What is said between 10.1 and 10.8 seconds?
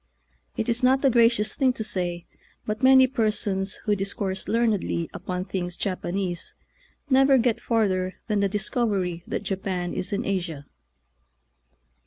in Asia.